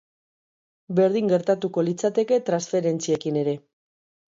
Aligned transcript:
Berdin 0.99 1.29
gertatuko 1.33 1.85
litzateke 1.91 2.41
transferentziekin 2.49 3.41
ere. 3.45 3.57